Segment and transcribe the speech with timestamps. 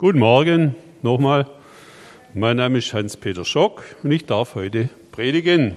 [0.00, 1.50] Guten Morgen nochmal.
[2.32, 5.74] Mein Name ist Hans-Peter Schock und ich darf heute predigen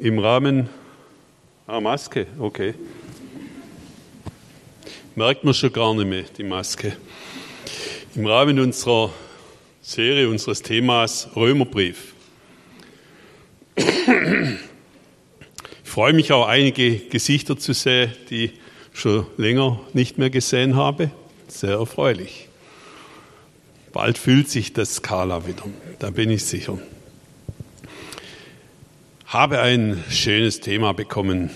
[0.00, 0.68] im Rahmen
[1.68, 2.74] Ah, Maske, okay.
[5.14, 6.96] Merkt man schon gar nicht mehr, die Maske.
[8.16, 9.12] Im Rahmen unserer
[9.80, 12.14] Serie, unseres Themas Römerbrief.
[13.76, 13.86] Ich
[15.84, 18.52] freue mich auch, einige Gesichter zu sehen, die ich
[18.92, 21.12] schon länger nicht mehr gesehen habe.
[21.46, 22.48] Sehr erfreulich.
[23.92, 25.64] Bald fühlt sich das Skala wieder,
[25.98, 26.78] da bin ich sicher.
[29.26, 31.50] Habe ein schönes Thema bekommen.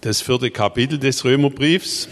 [0.00, 2.08] Das vierte Kapitel des Römerbriefs.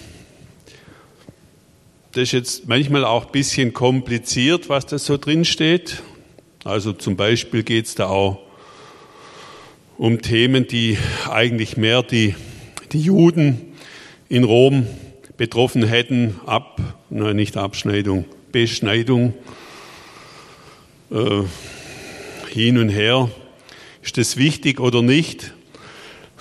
[2.12, 6.02] Das ist jetzt manchmal auch ein bisschen kompliziert, was da so drin steht.
[6.64, 8.40] Also zum Beispiel geht es da auch
[9.98, 10.98] um Themen, die
[11.30, 12.34] eigentlich mehr die,
[12.92, 13.72] die Juden
[14.28, 14.86] in Rom
[15.36, 16.40] betroffen hätten.
[16.44, 18.24] Ab, nein, nicht Abschneidung,
[18.56, 19.34] Beschneidung,
[21.10, 21.42] äh,
[22.48, 23.30] hin und her.
[24.02, 25.52] Ist das wichtig oder nicht?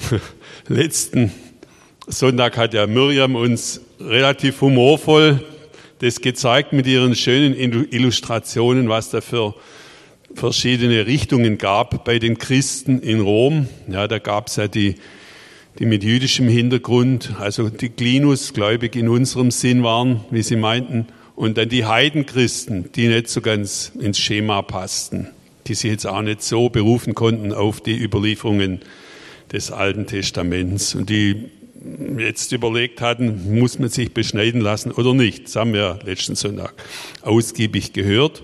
[0.69, 1.33] Letzten
[2.07, 5.43] Sonntag hat ja Miriam uns relativ humorvoll
[5.99, 9.53] das gezeigt mit ihren schönen Illustrationen, was da für
[10.35, 13.67] verschiedene Richtungen gab bei den Christen in Rom.
[13.89, 14.95] Ja, da gab es ja die,
[15.79, 21.07] die mit jüdischem Hintergrund, also die Klinus, gläubig in unserem Sinn waren, wie sie meinten,
[21.35, 25.27] und dann die Heidenchristen, die nicht so ganz ins Schema passten,
[25.67, 28.81] die sich jetzt auch nicht so berufen konnten auf die Überlieferungen
[29.51, 31.49] des Alten Testaments und die
[32.17, 35.45] jetzt überlegt hatten, muss man sich beschneiden lassen oder nicht.
[35.45, 36.73] Das haben wir letzten Sonntag
[37.21, 38.43] ausgiebig gehört.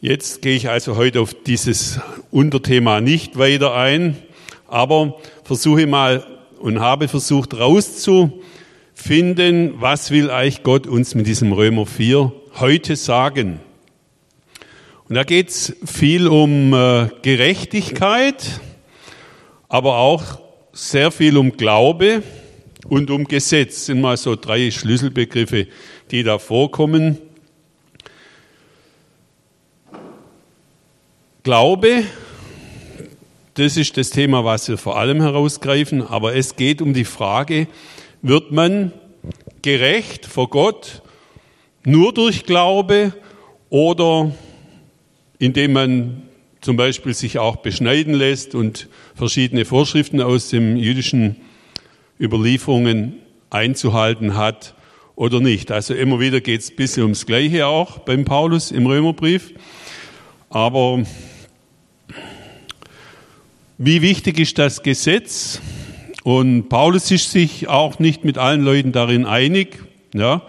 [0.00, 4.16] Jetzt gehe ich also heute auf dieses Unterthema nicht weiter ein,
[4.66, 6.26] aber versuche mal
[6.58, 8.42] und habe versucht rauszu
[9.00, 13.60] finden, was will eigentlich Gott uns mit diesem Römer 4 heute sagen.
[15.08, 18.60] Und da geht es viel um äh, Gerechtigkeit,
[19.68, 20.40] aber auch
[20.72, 22.22] sehr viel um Glaube
[22.86, 23.74] und um Gesetz.
[23.74, 25.66] Das sind mal so drei Schlüsselbegriffe,
[26.10, 27.18] die da vorkommen.
[31.42, 32.04] Glaube,
[33.54, 37.66] das ist das Thema, was wir vor allem herausgreifen, aber es geht um die Frage,
[38.22, 38.92] wird man
[39.62, 41.02] gerecht vor Gott
[41.84, 43.12] nur durch Glaube
[43.70, 44.32] oder
[45.38, 46.22] indem man
[46.60, 51.36] zum Beispiel sich auch beschneiden lässt und verschiedene Vorschriften aus dem jüdischen
[52.20, 53.14] Überlieferungen
[53.48, 54.74] einzuhalten hat
[55.16, 55.70] oder nicht.
[55.70, 59.54] Also immer wieder geht es ein bisschen ums Gleiche auch beim Paulus im Römerbrief.
[60.50, 61.02] Aber
[63.78, 65.60] wie wichtig ist das Gesetz?
[66.22, 69.78] Und Paulus ist sich auch nicht mit allen Leuten darin einig,
[70.14, 70.42] ja,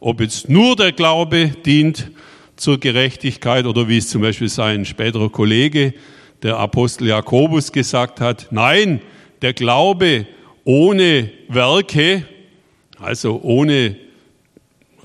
[0.00, 2.10] ob jetzt nur der Glaube dient
[2.56, 5.94] zur Gerechtigkeit oder wie es zum Beispiel sein späterer Kollege,
[6.42, 9.00] der Apostel Jakobus, gesagt hat, nein,
[9.40, 10.26] der Glaube
[10.64, 12.26] ohne Werke,
[12.98, 13.96] also ohne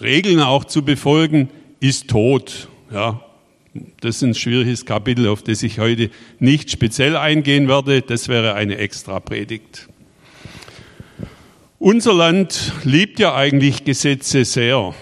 [0.01, 1.50] Regeln auch zu befolgen,
[1.80, 2.68] ist tot.
[2.91, 3.24] Ja,
[4.01, 6.09] das ist ein schwieriges Kapitel, auf das ich heute
[6.40, 8.01] nicht speziell eingehen werde.
[8.01, 9.88] Das wäre eine extra Predigt.
[11.81, 14.94] Unser Land liebt ja eigentlich Gesetze sehr,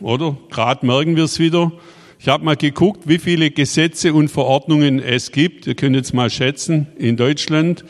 [0.00, 0.36] oder?
[0.50, 1.72] Gerade merken wir es wieder.
[2.20, 5.66] Ich habe mal geguckt, wie viele Gesetze und Verordnungen es gibt.
[5.66, 7.84] Ihr könnt jetzt mal schätzen, in Deutschland,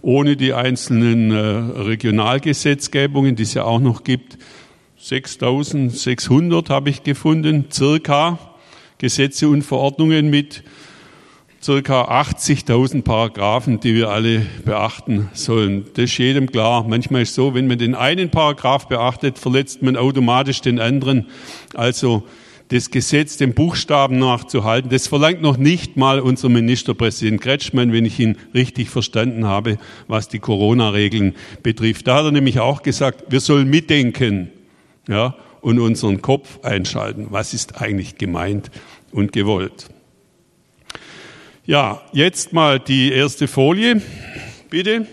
[0.00, 1.36] ohne die einzelnen äh,
[1.82, 4.38] Regionalgesetzgebungen, die es ja auch noch gibt,
[4.96, 8.38] 6600 habe ich gefunden, circa
[8.96, 10.64] Gesetze und Verordnungen mit
[11.62, 15.84] circa 80.000 Paragraphen, die wir alle beachten sollen.
[15.94, 16.86] Das ist jedem klar.
[16.88, 21.26] Manchmal ist es so, wenn man den einen Paragraph beachtet, verletzt man automatisch den anderen.
[21.74, 22.26] Also
[22.68, 28.18] das Gesetz dem Buchstaben nachzuhalten, das verlangt noch nicht mal unser Ministerpräsident Kretschmann, wenn ich
[28.20, 29.76] ihn richtig verstanden habe,
[30.06, 32.06] was die Corona-Regeln betrifft.
[32.06, 34.50] Da hat er nämlich auch gesagt, wir sollen mitdenken
[35.08, 37.26] ja, und unseren Kopf einschalten.
[37.30, 38.70] Was ist eigentlich gemeint
[39.10, 39.88] und gewollt?
[41.70, 44.02] Ja, jetzt mal die erste Folie,
[44.70, 45.06] bitte.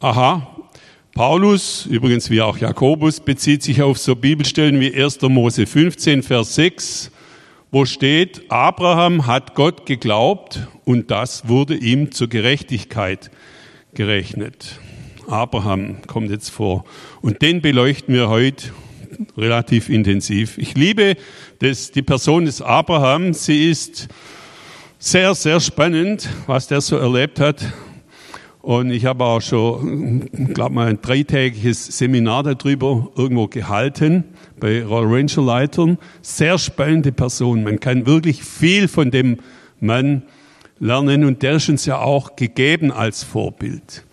[0.00, 0.56] Aha,
[1.12, 5.20] Paulus, übrigens wie auch Jakobus, bezieht sich auf so Bibelstellen wie 1.
[5.20, 7.10] Mose 15, Vers 6,
[7.70, 13.30] wo steht, Abraham hat Gott geglaubt und das wurde ihm zur Gerechtigkeit
[13.92, 14.80] gerechnet.
[15.28, 16.86] Abraham kommt jetzt vor.
[17.20, 18.70] Und den beleuchten wir heute
[19.36, 20.58] relativ intensiv.
[20.58, 21.16] Ich liebe
[21.58, 23.34] das, die Person des Abraham.
[23.34, 24.08] Sie ist
[24.98, 27.64] sehr, sehr spannend, was der so erlebt hat.
[28.62, 34.24] Und ich habe auch schon, glaube mal, ein dreitägiges Seminar darüber irgendwo gehalten
[34.58, 35.98] bei Royal Ranger Leitern.
[36.20, 37.62] Sehr spannende Person.
[37.62, 39.38] Man kann wirklich viel von dem
[39.78, 40.22] Mann
[40.80, 44.04] lernen und der ist uns ja auch gegeben als Vorbild.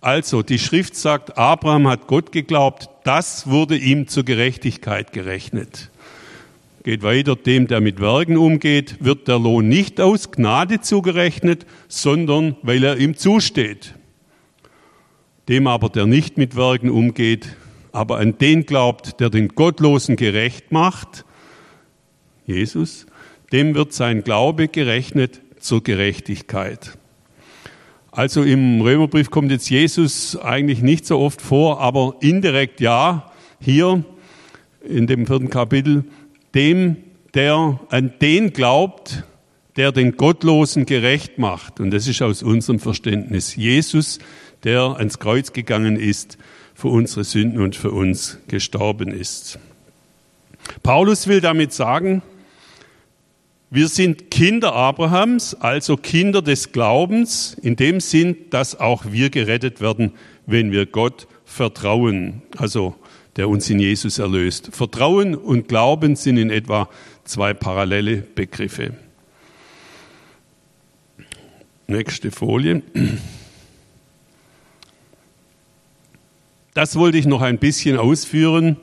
[0.00, 5.90] Also, die Schrift sagt, Abraham hat Gott geglaubt, das wurde ihm zur Gerechtigkeit gerechnet.
[6.82, 12.56] Geht weiter, dem, der mit Werken umgeht, wird der Lohn nicht aus Gnade zugerechnet, sondern
[12.60, 13.94] weil er ihm zusteht.
[15.48, 17.56] Dem aber, der nicht mit Werken umgeht,
[17.92, 21.24] aber an den glaubt, der den Gottlosen gerecht macht,
[22.46, 23.06] Jesus,
[23.52, 26.98] dem wird sein Glaube gerechnet zur Gerechtigkeit.
[28.16, 34.04] Also im Römerbrief kommt jetzt Jesus eigentlich nicht so oft vor, aber indirekt ja, hier
[34.88, 36.04] in dem vierten Kapitel,
[36.54, 36.94] dem,
[37.34, 39.24] der an den glaubt,
[39.74, 41.80] der den Gottlosen gerecht macht.
[41.80, 44.20] Und das ist aus unserem Verständnis Jesus,
[44.62, 46.38] der ans Kreuz gegangen ist,
[46.72, 49.58] für unsere Sünden und für uns gestorben ist.
[50.84, 52.22] Paulus will damit sagen,
[53.74, 59.80] wir sind Kinder Abrahams, also Kinder des Glaubens, in dem Sinn, dass auch wir gerettet
[59.80, 60.12] werden,
[60.46, 62.42] wenn wir Gott vertrauen.
[62.56, 62.94] Also
[63.34, 64.68] der uns in Jesus erlöst.
[64.70, 66.88] Vertrauen und Glauben sind in etwa
[67.24, 68.94] zwei parallele Begriffe.
[71.88, 72.80] Nächste Folie.
[76.74, 78.76] Das wollte ich noch ein bisschen ausführen,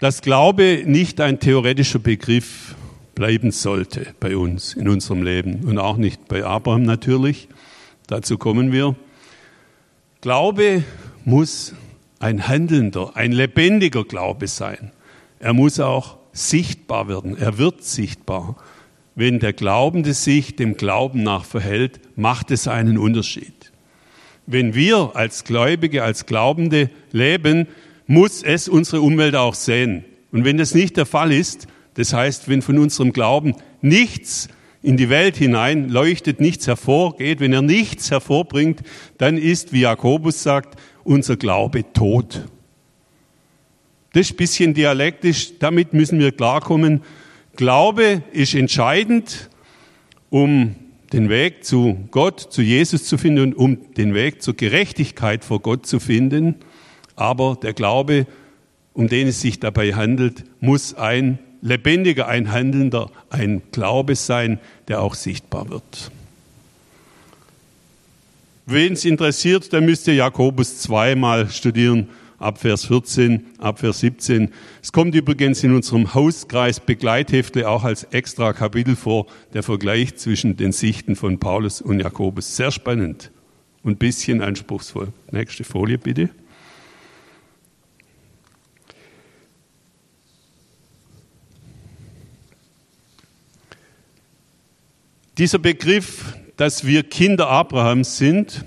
[0.00, 2.74] dass Glaube nicht ein theoretischer Begriff
[3.16, 7.48] bleiben sollte bei uns in unserem Leben und auch nicht bei Abraham natürlich.
[8.06, 8.94] Dazu kommen wir.
[10.20, 10.84] Glaube
[11.24, 11.72] muss
[12.20, 14.92] ein handelnder, ein lebendiger Glaube sein.
[15.40, 17.36] Er muss auch sichtbar werden.
[17.38, 18.56] Er wird sichtbar.
[19.14, 23.72] Wenn der Glaubende sich dem Glauben nach verhält, macht es einen Unterschied.
[24.46, 27.66] Wenn wir als Gläubige, als Glaubende leben,
[28.06, 30.04] muss es unsere Umwelt auch sehen.
[30.32, 31.66] Und wenn das nicht der Fall ist,
[31.96, 34.48] das heißt, wenn von unserem Glauben nichts
[34.82, 38.82] in die Welt hinein leuchtet, nichts hervorgeht, wenn er nichts hervorbringt,
[39.18, 42.44] dann ist, wie Jakobus sagt, unser Glaube tot.
[44.12, 47.02] Das ist ein bisschen dialektisch, damit müssen wir klarkommen.
[47.56, 49.50] Glaube ist entscheidend,
[50.30, 50.76] um
[51.12, 55.60] den Weg zu Gott, zu Jesus zu finden und um den Weg zur Gerechtigkeit vor
[55.60, 56.56] Gott zu finden.
[57.14, 58.26] Aber der Glaube,
[58.92, 64.58] um den es sich dabei handelt, muss ein lebendiger, ein handelnder, ein Glaube sein,
[64.88, 66.10] der auch sichtbar wird.
[68.66, 72.08] Wen es interessiert, der müsste Jakobus zweimal studieren,
[72.38, 74.50] ab Vers 14, ab Vers 17.
[74.82, 80.56] Es kommt übrigens in unserem Hauskreis Begleitheftle auch als extra Kapitel vor, der Vergleich zwischen
[80.56, 82.56] den Sichten von Paulus und Jakobus.
[82.56, 83.30] Sehr spannend
[83.82, 85.12] und bisschen anspruchsvoll.
[85.30, 86.30] Nächste Folie bitte.
[95.38, 98.64] Dieser Begriff dass wir Kinder Abrahams sind,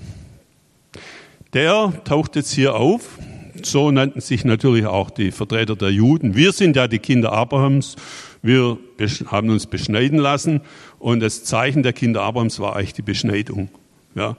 [1.52, 3.18] der taucht jetzt hier auf.
[3.62, 6.34] So nannten sich natürlich auch die Vertreter der Juden.
[6.34, 7.96] Wir sind ja die Kinder Abrahams.
[8.42, 8.78] Wir
[9.26, 10.60] haben uns beschneiden lassen.
[10.98, 13.68] Und das Zeichen der Kinder Abrahams war eigentlich die Beschneidung.
[14.14, 14.36] Ja.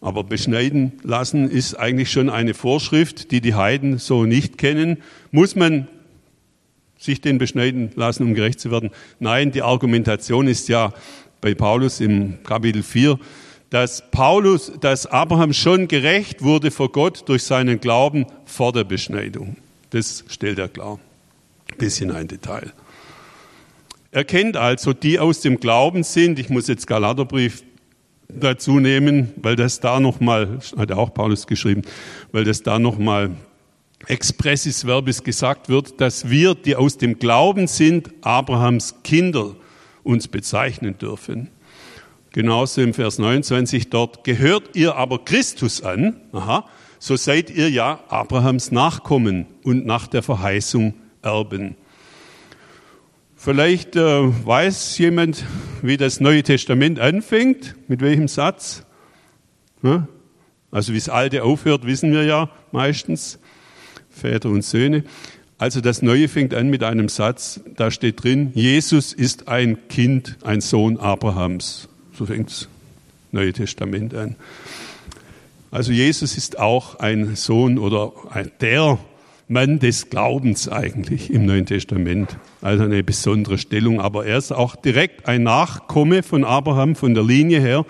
[0.00, 4.98] Aber beschneiden lassen ist eigentlich schon eine Vorschrift, die die Heiden so nicht kennen.
[5.30, 5.88] Muss man
[6.98, 8.90] sich den beschneiden lassen, um gerecht zu werden?
[9.18, 10.92] Nein, die Argumentation ist ja,
[11.42, 13.18] bei Paulus im Kapitel 4,
[13.68, 19.56] dass Paulus, dass Abraham schon gerecht wurde vor Gott durch seinen Glauben vor der Beschneidung.
[19.90, 20.98] Das stellt er klar.
[21.78, 22.72] Bisschen ein Detail.
[24.12, 27.64] Er kennt also, die aus dem Glauben sind, ich muss jetzt Galaterbrief
[28.28, 31.82] dazu nehmen, weil das da nochmal, hat auch Paulus geschrieben,
[32.30, 33.30] weil das da nochmal
[34.06, 39.56] expressis verbis gesagt wird, dass wir, die aus dem Glauben sind, Abrahams Kinder
[40.02, 41.48] uns bezeichnen dürfen.
[42.30, 46.66] Genauso im Vers 29 dort, gehört ihr aber Christus an, aha,
[46.98, 51.76] so seid ihr ja Abrahams Nachkommen und nach der Verheißung Erben.
[53.36, 55.44] Vielleicht äh, weiß jemand,
[55.82, 58.86] wie das Neue Testament anfängt, mit welchem Satz.
[59.82, 60.06] Ja?
[60.70, 63.40] Also wie das Alte aufhört, wissen wir ja meistens,
[64.08, 65.04] Väter und Söhne.
[65.62, 70.36] Also das Neue fängt an mit einem Satz, da steht drin, Jesus ist ein Kind,
[70.42, 71.88] ein Sohn Abrahams.
[72.18, 72.68] So fängt das
[73.30, 74.34] Neue Testament an.
[75.70, 78.12] Also Jesus ist auch ein Sohn oder
[78.60, 78.98] der
[79.46, 82.36] Mann des Glaubens eigentlich im Neuen Testament.
[82.60, 87.22] Also eine besondere Stellung, aber er ist auch direkt ein Nachkomme von Abraham, von der
[87.22, 87.86] Linie her.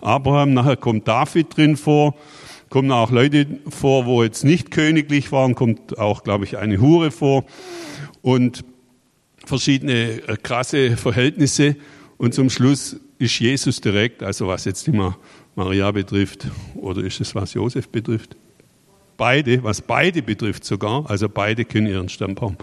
[0.00, 2.14] Abraham, nachher kommt David drin vor,
[2.70, 7.10] kommen auch Leute vor, wo jetzt nicht königlich waren, kommt auch, glaube ich, eine Hure
[7.10, 7.44] vor
[8.22, 8.64] und
[9.44, 11.76] verschiedene äh, krasse Verhältnisse.
[12.18, 15.18] Und zum Schluss ist Jesus direkt, also was jetzt immer
[15.54, 18.36] Maria betrifft, oder ist es was Josef betrifft?
[19.16, 22.56] Beide, was beide betrifft sogar, also beide können ihren Stammbaum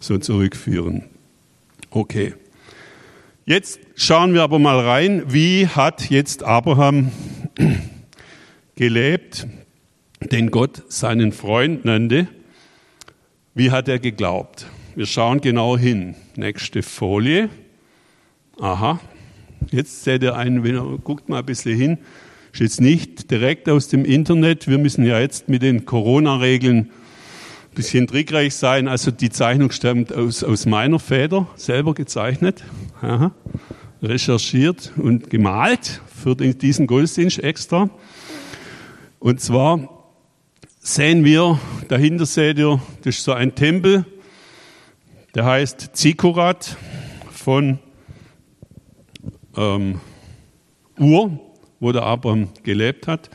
[0.00, 1.04] so zurückführen.
[1.90, 2.34] Okay.
[3.46, 7.12] Jetzt schauen wir aber mal rein, wie hat jetzt Abraham
[8.76, 9.46] gelebt,
[10.20, 12.28] den Gott seinen Freund nannte.
[13.54, 14.66] Wie hat er geglaubt?
[14.96, 16.14] Wir schauen genau hin.
[16.36, 17.48] Nächste Folie.
[18.60, 19.00] Aha.
[19.70, 21.98] Jetzt seht ihr einen, wenn ihr guckt mal ein bisschen hin,
[22.52, 24.68] ist jetzt nicht direkt aus dem Internet.
[24.68, 26.90] Wir müssen ja jetzt mit den Corona-Regeln ein
[27.74, 28.88] bisschen trickreich sein.
[28.88, 32.62] Also die Zeichnung stammt aus, aus meiner Feder, selber gezeichnet,
[33.02, 33.32] Aha.
[34.02, 37.90] recherchiert und gemalt für diesen Gottesdienst extra.
[39.24, 39.88] Und zwar
[40.80, 44.04] sehen wir, dahinter seht ihr, das ist so ein Tempel,
[45.34, 46.76] der heißt Zikorat
[47.30, 47.78] von
[49.56, 49.98] ähm,
[50.98, 51.40] Ur,
[51.80, 53.30] wo der Abraham gelebt hat,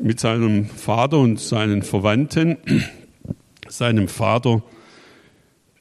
[0.00, 2.56] mit seinem Vater und seinen Verwandten,
[3.68, 4.62] seinem Vater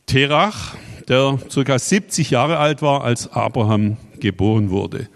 [0.06, 0.76] Terach,
[1.08, 1.80] der ca.
[1.80, 5.08] 70 Jahre alt war, als Abraham geboren wurde.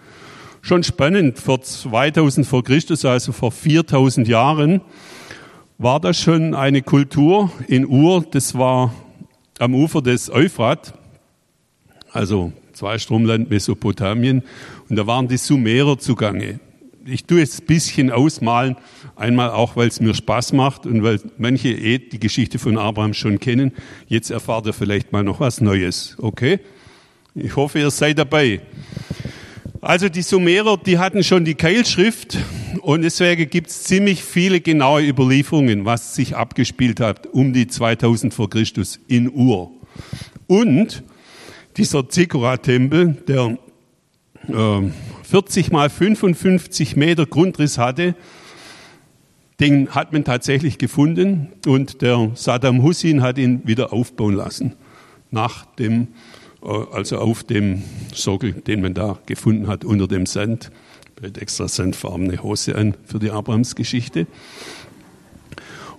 [0.63, 4.81] Schon spannend, vor 2000 vor Christus, also vor 4000 Jahren,
[5.79, 8.93] war das schon eine Kultur in Ur, das war
[9.57, 10.93] am Ufer des Euphrat,
[12.11, 14.43] also Zweistromland Mesopotamien,
[14.87, 16.59] und da waren die Sumerer zugange.
[17.05, 18.75] Ich tue es ein bisschen ausmalen,
[19.15, 23.15] einmal auch, weil es mir Spaß macht und weil manche eh die Geschichte von Abraham
[23.15, 23.71] schon kennen.
[24.07, 26.59] Jetzt erfahrt ihr vielleicht mal noch was Neues, okay?
[27.33, 28.61] Ich hoffe, ihr seid dabei.
[29.81, 32.37] Also die Sumerer, die hatten schon die Keilschrift
[32.81, 38.31] und deswegen gibt es ziemlich viele genaue Überlieferungen, was sich abgespielt hat um die 2000
[38.31, 39.71] vor Christus in Ur.
[40.45, 41.01] Und
[41.77, 43.57] dieser Zikora-Tempel, der
[44.49, 44.81] äh,
[45.23, 48.13] 40 mal 55 Meter Grundriss hatte,
[49.59, 54.75] den hat man tatsächlich gefunden und der Saddam Hussein hat ihn wieder aufbauen lassen
[55.31, 56.09] nach dem
[56.61, 60.71] also auf dem Sockel, den man da gefunden hat unter dem Sand.
[61.21, 64.25] Hat extra sandfarbene Hose an für die Abrahamsgeschichte.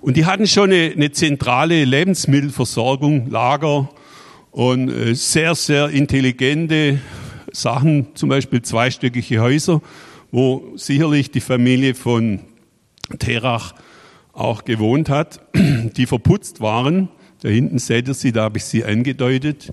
[0.01, 3.89] Und die hatten schon eine, eine zentrale Lebensmittelversorgung, Lager
[4.51, 6.99] und äh, sehr, sehr intelligente
[7.53, 9.81] Sachen, zum Beispiel zweistöckige Häuser,
[10.33, 12.41] wo sicherlich die Familie von
[13.19, 13.75] Terach
[14.33, 17.09] auch gewohnt hat, die verputzt waren.
[17.43, 19.73] Da hinten seht ihr sie, da habe ich sie angedeutet.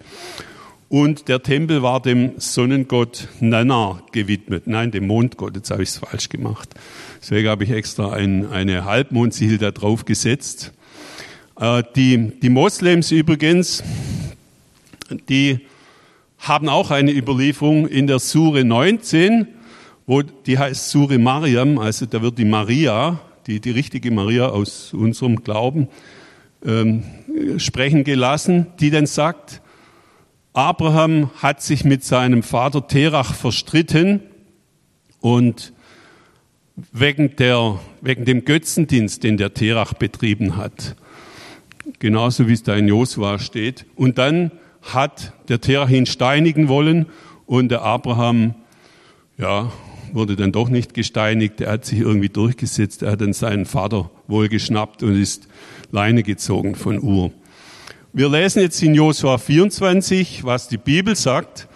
[0.89, 4.65] Und der Tempel war dem Sonnengott Nana gewidmet.
[4.65, 5.55] Nein, dem Mondgott.
[5.55, 6.67] Jetzt habe ich es falsch gemacht.
[7.21, 10.73] Deswegen habe ich extra ein, eine Halbmondsiegel da drauf gesetzt.
[11.59, 13.83] Äh, die, die Moslems übrigens,
[15.29, 15.59] die
[16.39, 19.47] haben auch eine Überlieferung in der Sure 19,
[20.07, 24.91] wo die heißt Sure Mariam, also da wird die Maria, die, die richtige Maria aus
[24.93, 25.87] unserem Glauben,
[26.65, 27.03] ähm,
[27.57, 29.61] sprechen gelassen, die dann sagt,
[30.59, 34.19] Abraham hat sich mit seinem Vater Terach verstritten
[35.21, 35.71] und
[36.91, 40.97] wegen, der, wegen dem Götzendienst, den der Terach betrieben hat.
[41.99, 43.85] Genauso wie es da in Josua steht.
[43.95, 44.51] Und dann
[44.81, 47.05] hat der Terach ihn steinigen wollen
[47.45, 48.53] und der Abraham,
[49.37, 49.71] ja,
[50.11, 51.61] wurde dann doch nicht gesteinigt.
[51.61, 53.01] Er hat sich irgendwie durchgesetzt.
[53.01, 55.47] Er hat dann seinen Vater wohl geschnappt und ist
[55.93, 57.31] Leine gezogen von Ur.
[58.11, 61.67] Wir lesen jetzt in Josua 24, was die Bibel sagt.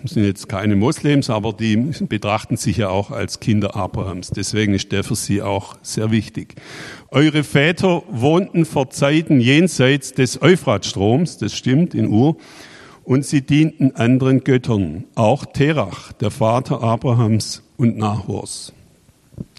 [0.00, 4.30] Das sind jetzt keine Moslems, aber die betrachten sich ja auch als Kinder Abrahams.
[4.30, 6.54] Deswegen ist der für sie auch sehr wichtig.
[7.10, 12.36] Eure Väter wohnten vor Zeiten jenseits des Euphratstroms, das stimmt, in Ur,
[13.02, 18.72] und sie dienten anderen Göttern, auch Terach, der Vater Abrahams und Nahors.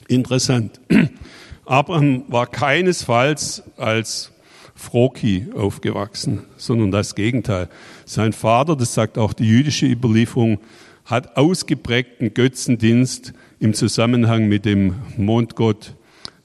[0.07, 0.79] Interessant.
[1.65, 4.32] Abraham war keinesfalls als
[4.75, 7.69] Froki aufgewachsen, sondern das Gegenteil.
[8.05, 10.59] Sein Vater, das sagt auch die jüdische Überlieferung,
[11.05, 15.95] hat ausgeprägten Götzendienst im Zusammenhang mit dem Mondgott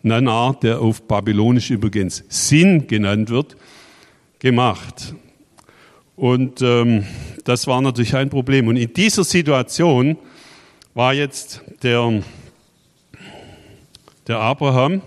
[0.03, 3.57] Nanar, der auf Babylonisch übrigens Sin genannt wird,
[4.39, 5.15] gemacht.
[6.17, 7.05] Und ähm,
[7.45, 8.69] das war natürlich ein Problem.
[8.69, 10.17] Und in dieser Situation
[10.95, 12.23] war jetzt der,
[14.27, 15.03] der Abraham,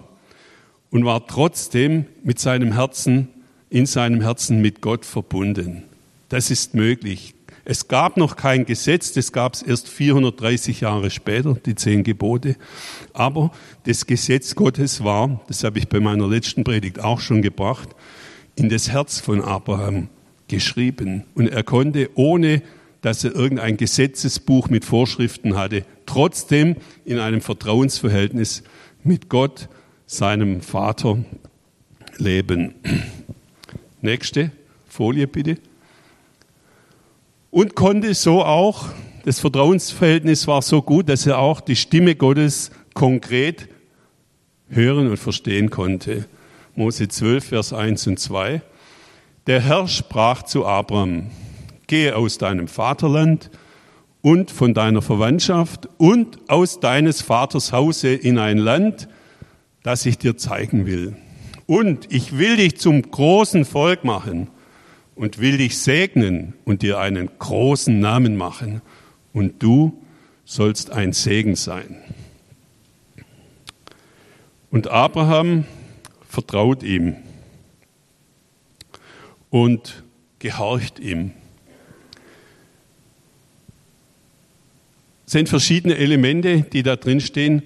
[0.91, 3.29] und war trotzdem mit seinem Herzen,
[3.69, 5.83] in seinem Herzen mit Gott verbunden.
[6.29, 7.33] Das ist möglich.
[7.63, 12.55] Es gab noch kein Gesetz, das gab es erst 430 Jahre später, die zehn Gebote.
[13.13, 13.51] Aber
[13.85, 17.89] das Gesetz Gottes war, das habe ich bei meiner letzten Predigt auch schon gebracht,
[18.55, 20.09] in das Herz von Abraham
[20.47, 21.23] geschrieben.
[21.35, 22.61] Und er konnte, ohne
[23.01, 28.63] dass er irgendein Gesetzesbuch mit Vorschriften hatte, trotzdem in einem Vertrauensverhältnis
[29.03, 29.69] mit Gott,
[30.11, 31.19] seinem Vater,
[32.17, 32.75] leben.
[34.01, 34.51] Nächste
[34.89, 35.55] Folie bitte.
[37.49, 38.89] Und konnte so auch,
[39.23, 43.69] das Vertrauensverhältnis war so gut, dass er auch die Stimme Gottes konkret
[44.67, 46.25] hören und verstehen konnte.
[46.75, 48.61] Mose 12, Vers 1 und 2.
[49.47, 51.27] Der Herr sprach zu Abraham,
[51.87, 53.49] gehe aus deinem Vaterland
[54.21, 59.07] und von deiner Verwandtschaft und aus deines Vaters Hause in ein Land,
[59.83, 61.15] das ich dir zeigen will.
[61.65, 64.49] Und ich will dich zum großen Volk machen
[65.15, 68.81] und will dich segnen und dir einen großen Namen machen.
[69.33, 70.01] Und du
[70.45, 71.97] sollst ein Segen sein.
[74.69, 75.65] Und Abraham
[76.27, 77.17] vertraut ihm
[79.49, 80.03] und
[80.39, 81.31] gehorcht ihm.
[85.25, 87.63] Es sind verschiedene Elemente, die da drin stehen.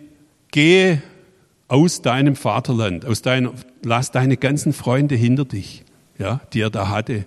[0.52, 1.02] Gehe
[1.68, 3.54] aus deinem Vaterland, aus deiner,
[3.84, 5.84] lass deine ganzen Freunde hinter dich,
[6.18, 7.26] ja, die er da hatte.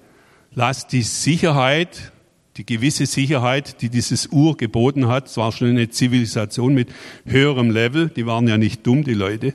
[0.55, 2.13] Lass die Sicherheit,
[2.57, 6.89] die gewisse Sicherheit, die dieses Ur geboten hat, es war schon eine Zivilisation mit
[7.25, 9.55] höherem Level, die waren ja nicht dumm, die Leute,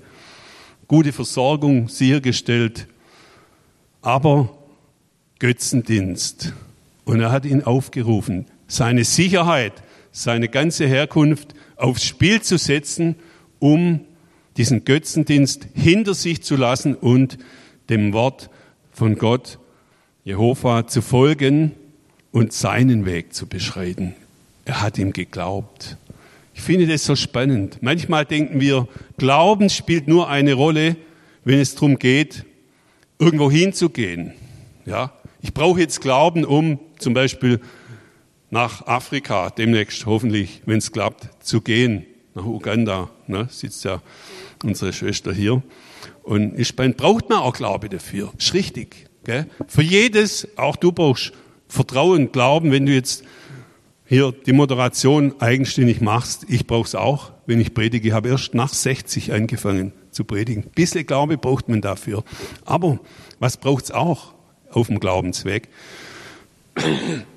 [0.87, 2.87] gute Versorgung sichergestellt,
[4.01, 4.49] aber
[5.39, 6.53] Götzendienst.
[7.05, 9.73] Und er hat ihn aufgerufen, seine Sicherheit,
[10.11, 13.15] seine ganze Herkunft aufs Spiel zu setzen,
[13.59, 14.01] um
[14.57, 17.37] diesen Götzendienst hinter sich zu lassen und
[17.89, 18.49] dem Wort
[18.91, 19.59] von Gott,
[20.23, 21.71] Jehova, zu folgen
[22.31, 24.15] und seinen Weg zu beschreiten.
[24.65, 25.97] Er hat ihm geglaubt.
[26.53, 27.79] Ich finde das so spannend.
[27.81, 30.95] Manchmal denken wir, Glauben spielt nur eine Rolle,
[31.43, 32.45] wenn es darum geht,
[33.19, 34.33] irgendwo hinzugehen.
[34.85, 37.59] Ja, ich brauche jetzt Glauben, um zum Beispiel
[38.49, 42.05] nach Afrika demnächst hoffentlich, wenn es klappt, zu gehen.
[42.35, 44.01] Nach Uganda ne, sitzt ja
[44.63, 45.61] unsere Schwester hier.
[46.23, 48.31] Und ich meine, braucht man auch Glaube dafür.
[48.37, 49.07] Ist richtig.
[49.23, 49.47] Gell?
[49.67, 51.31] Für jedes, auch du brauchst
[51.67, 53.23] Vertrauen, Glauben, wenn du jetzt
[54.05, 56.45] hier die Moderation eigenständig machst.
[56.49, 58.09] Ich brauche es auch, wenn ich predige.
[58.09, 60.63] Ich habe erst nach 60 angefangen zu predigen.
[60.63, 62.23] Ein bisschen Glaube braucht man dafür.
[62.65, 62.99] Aber
[63.39, 64.33] was braucht es auch
[64.69, 65.69] auf dem Glaubensweg?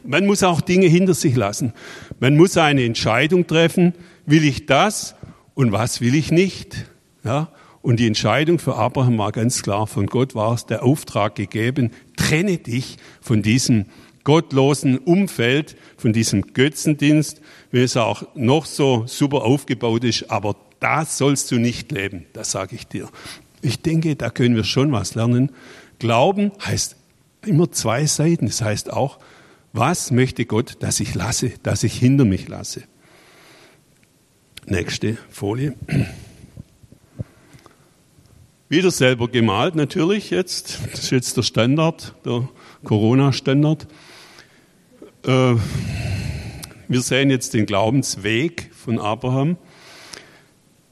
[0.05, 1.73] Man muss auch Dinge hinter sich lassen.
[2.21, 3.95] Man muss eine Entscheidung treffen.
[4.27, 5.15] Will ich das
[5.55, 6.87] und was will ich nicht?
[7.25, 7.49] Ja?
[7.81, 11.93] Und die Entscheidung für Abraham war ganz klar, von Gott war es der Auftrag gegeben,
[12.17, 13.87] trenne dich von diesem
[14.25, 21.05] gottlosen Umfeld, von diesem Götzendienst, wenn es auch noch so super aufgebaut ist, aber da
[21.05, 23.09] sollst du nicht leben, das sage ich dir.
[23.63, 25.53] Ich denke, da können wir schon was lernen.
[26.01, 26.97] Glauben heißt
[27.47, 28.47] immer zwei Seiten.
[28.47, 29.19] Das heißt auch,
[29.73, 32.83] was möchte Gott, dass ich lasse, dass ich hinter mich lasse.
[34.69, 35.77] Nächste Folie.
[38.69, 40.81] Wieder selber gemalt natürlich jetzt.
[40.91, 42.49] Das ist jetzt der Standard, der
[42.83, 43.87] Corona-Standard.
[45.25, 45.55] Äh,
[46.89, 49.57] wir sehen jetzt den Glaubensweg von Abraham.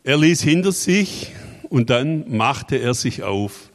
[0.04, 1.32] Er ließ hinter sich
[1.68, 3.72] und dann machte er sich auf.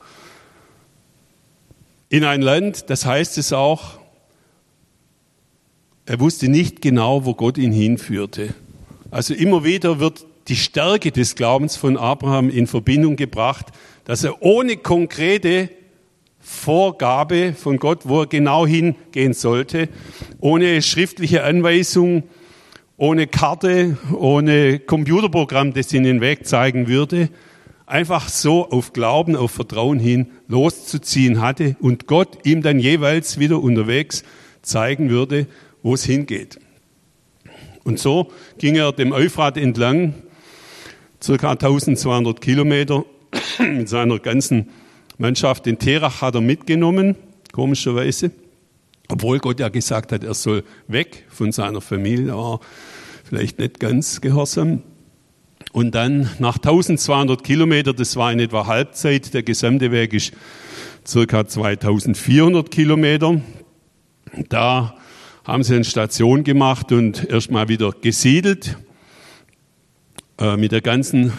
[2.08, 4.00] In ein Land, das heißt es auch,
[6.06, 8.54] er wusste nicht genau, wo Gott ihn hinführte.
[9.12, 13.68] Also immer wieder wird die Stärke des Glaubens von Abraham in Verbindung gebracht,
[14.06, 15.70] dass er ohne konkrete
[16.40, 19.90] Vorgabe von Gott, wo er genau hingehen sollte,
[20.40, 22.24] ohne schriftliche Anweisung,
[22.98, 27.30] ohne Karte, ohne Computerprogramm, das ihn den Weg zeigen würde,
[27.86, 33.62] einfach so auf Glauben, auf Vertrauen hin loszuziehen hatte und Gott ihm dann jeweils wieder
[33.62, 34.24] unterwegs
[34.62, 35.48] zeigen würde,
[35.82, 36.60] wo es hingeht.
[37.84, 40.14] Und so ging er dem Euphrat entlang
[41.22, 43.06] circa 1200 Kilometer
[43.60, 44.70] mit seiner ganzen
[45.18, 45.66] Mannschaft.
[45.66, 47.16] Den Terach hat er mitgenommen,
[47.52, 48.32] komischerweise,
[49.10, 52.60] obwohl Gott ja gesagt hat, er soll weg von seiner Familie, aber
[53.24, 54.84] vielleicht nicht ganz gehorsam.
[55.72, 60.34] Und dann nach 1200 Kilometer, das war in etwa Halbzeit, der gesamte Weg ist
[61.06, 63.42] circa 2400 Kilometer.
[64.48, 64.96] Da
[65.50, 68.78] haben sie eine Station gemacht und erstmal wieder gesiedelt.
[70.40, 71.34] Äh, mit der ganzen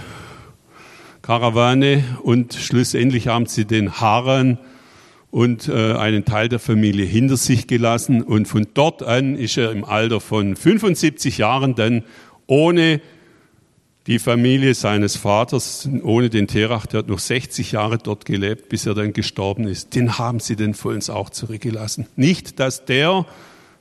[1.22, 4.58] Karawane und schlussendlich haben sie den Haran
[5.30, 8.22] und äh, einen Teil der Familie hinter sich gelassen.
[8.22, 12.02] Und von dort an ist er im Alter von 75 Jahren dann
[12.48, 13.00] ohne
[14.08, 18.86] die Familie seines Vaters, ohne den Terach, der hat noch 60 Jahre dort gelebt, bis
[18.86, 19.94] er dann gestorben ist.
[19.94, 22.06] Den haben sie den vollends auch zurückgelassen.
[22.16, 23.24] Nicht, dass der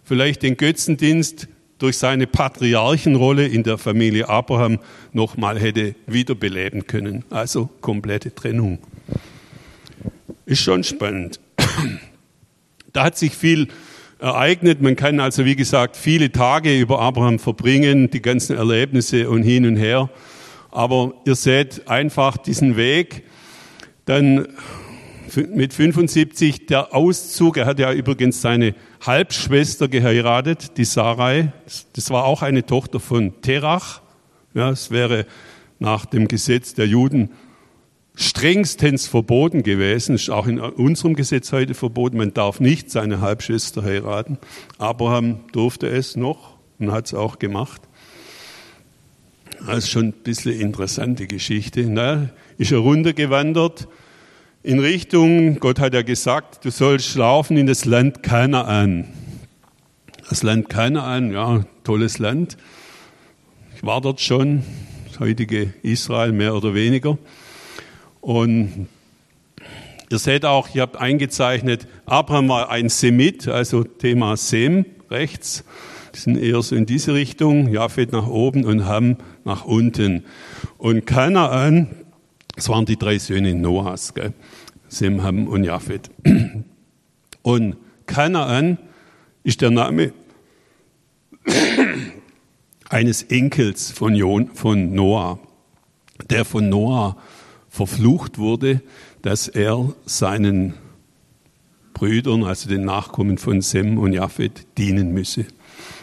[0.10, 4.80] vielleicht den Götzendienst durch seine Patriarchenrolle in der Familie Abraham
[5.14, 7.24] nochmal hätte wiederbeleben können.
[7.30, 8.80] Also komplette Trennung.
[10.48, 11.40] Ist schon spannend.
[12.92, 13.68] Da hat sich viel
[14.18, 14.82] ereignet.
[14.82, 19.68] Man kann also, wie gesagt, viele Tage über Abraham verbringen, die ganzen Erlebnisse und hin
[19.68, 20.10] und her.
[20.72, 23.26] Aber ihr seht einfach diesen Weg.
[24.06, 24.48] Dann
[25.36, 27.58] mit 75 der Auszug.
[27.58, 31.52] Er hat ja übrigens seine Halbschwester geheiratet, die Sarai.
[31.94, 34.02] Das war auch eine Tochter von Terach.
[34.54, 35.26] Ja, es wäre
[35.80, 37.30] nach dem Gesetz der Juden
[38.16, 43.82] strengstens verboten gewesen, ist auch in unserem Gesetz heute verboten, man darf nicht seine Halbschwester
[43.82, 44.38] heiraten.
[44.78, 47.82] Abraham durfte es noch und hat es auch gemacht.
[49.66, 51.86] Das ist schon ein bisschen interessante Geschichte.
[51.88, 53.88] Na, ist er runtergewandert
[54.62, 59.06] in Richtung, Gott hat ja gesagt, du sollst laufen in das Land Kanaan.
[60.28, 62.58] Das Land Kanaan, ja, tolles Land.
[63.76, 64.64] Ich war dort schon,
[65.08, 67.18] das heutige Israel mehr oder weniger.
[68.20, 68.88] Und
[70.12, 75.64] ihr seht auch, ich habe eingezeichnet, Abraham war ein Semit, also Thema Sem rechts.
[76.14, 80.26] Die sind eher so in diese Richtung, Japhet nach oben und Ham nach unten.
[80.78, 81.88] Und Kanaan,
[82.60, 84.34] das waren die drei Söhne Noahs, gell?
[84.90, 86.10] Sem, Ham und Japhet.
[87.42, 88.78] Und Kanaan
[89.46, 90.12] ist der Name
[92.90, 95.40] eines Enkels von, Jon, von Noah,
[96.30, 97.16] der von Noah
[97.70, 98.82] verflucht wurde,
[99.22, 100.74] dass er seinen
[101.94, 105.46] Brüdern, also den Nachkommen von Sem und Japhet, dienen müsse.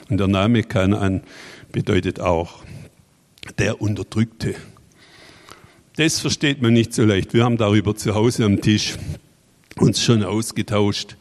[0.09, 1.21] Und der Name Kanaan
[1.71, 2.64] bedeutet auch
[3.59, 4.55] der Unterdrückte.
[5.97, 7.33] Das versteht man nicht so leicht.
[7.33, 8.97] Wir haben darüber zu Hause am Tisch
[9.79, 11.17] uns schon ausgetauscht.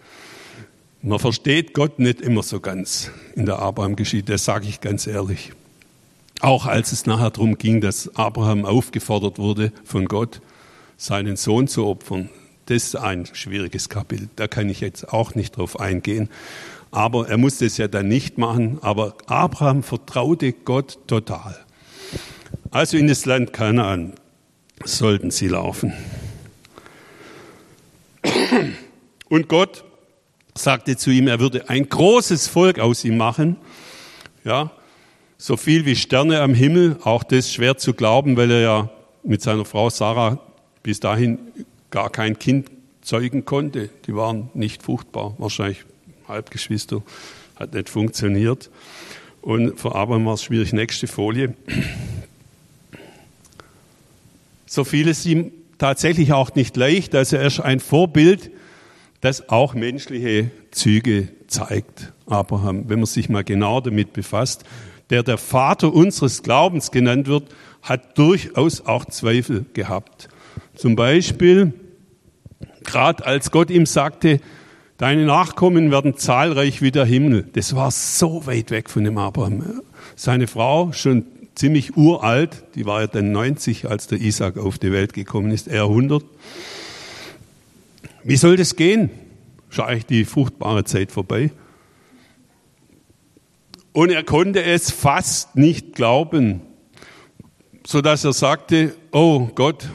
[1.02, 5.54] Man versteht Gott nicht immer so ganz in der Abraham-Geschichte, das sage ich ganz ehrlich.
[6.42, 10.42] Auch als es nachher darum ging, dass Abraham aufgefordert wurde von Gott,
[10.98, 12.30] seinen Sohn zu opfern,
[12.66, 14.28] das ist ein schwieriges Kapitel.
[14.36, 16.28] Da kann ich jetzt auch nicht drauf eingehen.
[16.92, 18.80] Aber er musste es ja dann nicht machen.
[18.82, 21.58] Aber Abraham vertraute Gott total.
[22.72, 24.16] Also in das Land Kanaan
[24.84, 25.94] sollten sie laufen.
[29.30, 29.84] Und Gott
[30.56, 33.58] sagte zu ihm, er würde ein großes Volk aus ihm machen.
[34.44, 34.72] Ja,
[35.38, 38.90] so viel wie Sterne am Himmel, auch das schwer zu glauben, weil er ja
[39.24, 40.40] mit seiner Frau Sarah
[40.84, 41.40] bis dahin
[41.90, 42.70] gar kein Kind
[43.02, 43.90] zeugen konnte.
[44.08, 45.84] Die waren nicht fruchtbar, wahrscheinlich
[46.28, 47.04] Halbgeschwister,
[47.56, 48.70] hat nicht funktioniert.
[49.42, 50.74] Und für Abraham war es schwierig.
[50.74, 51.54] Nächste Folie.
[54.76, 57.16] So fiel es ihm tatsächlich auch nicht leicht.
[57.16, 58.52] Also er ist ein Vorbild,
[59.22, 62.14] das auch menschliche Züge zeigt.
[62.28, 64.66] Abraham, wenn man sich mal genau damit befasst
[65.10, 67.50] der der Vater unseres Glaubens genannt wird,
[67.82, 70.30] hat durchaus auch Zweifel gehabt.
[70.74, 71.74] Zum Beispiel,
[72.84, 74.40] gerade als Gott ihm sagte,
[74.98, 77.48] deine Nachkommen werden zahlreich wie der Himmel.
[77.54, 79.82] Das war so weit weg von dem Abraham.
[80.16, 84.91] Seine Frau, schon ziemlich uralt, die war ja dann 90, als der Isaac auf die
[84.91, 86.24] Welt gekommen ist, er 100.
[88.24, 89.10] Wie soll das gehen?
[89.72, 91.52] Ist eigentlich die fruchtbare Zeit vorbei.
[93.94, 96.62] Und er konnte es fast nicht glauben,
[97.88, 99.88] so dass er sagte, oh Gott,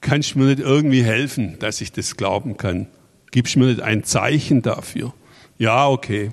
[0.00, 2.88] kannst du mir nicht irgendwie helfen, dass ich das glauben kann?
[3.30, 5.14] Gibst du mir nicht ein Zeichen dafür?
[5.58, 6.32] Ja, okay.